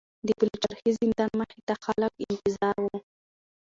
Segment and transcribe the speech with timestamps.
[0.27, 2.97] د پلچرخي زندان مخې ته خلک انتظار وو.